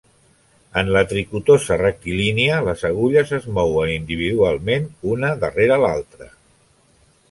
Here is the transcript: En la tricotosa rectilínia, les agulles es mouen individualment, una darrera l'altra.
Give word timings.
En 0.81 0.87
la 0.95 1.03
tricotosa 1.11 1.77
rectilínia, 1.81 2.57
les 2.69 2.87
agulles 2.91 3.37
es 3.41 3.47
mouen 3.59 3.95
individualment, 3.99 4.93
una 5.17 5.35
darrera 5.47 5.83
l'altra. 5.87 6.37